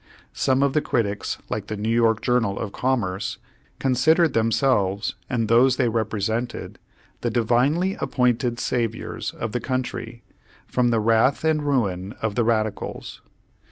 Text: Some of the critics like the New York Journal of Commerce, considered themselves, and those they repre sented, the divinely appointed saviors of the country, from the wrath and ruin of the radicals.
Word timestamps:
Some 0.33 0.63
of 0.63 0.73
the 0.73 0.81
critics 0.81 1.37
like 1.47 1.67
the 1.67 1.77
New 1.77 1.87
York 1.91 2.23
Journal 2.23 2.57
of 2.57 2.71
Commerce, 2.71 3.37
considered 3.77 4.33
themselves, 4.33 5.13
and 5.29 5.47
those 5.47 5.75
they 5.75 5.85
repre 5.89 6.19
sented, 6.25 6.77
the 7.21 7.29
divinely 7.29 7.93
appointed 8.01 8.59
saviors 8.59 9.29
of 9.29 9.51
the 9.51 9.59
country, 9.59 10.23
from 10.65 10.87
the 10.87 10.99
wrath 10.99 11.43
and 11.43 11.61
ruin 11.61 12.13
of 12.19 12.33
the 12.33 12.43
radicals. 12.43 13.21